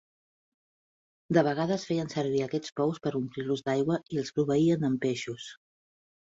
[1.37, 5.47] De vegades feien servir aquests pous per omplir d'aigua i els proveïen amb peixos.